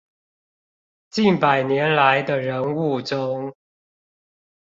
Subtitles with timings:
[1.11, 3.53] 近百年來的人物中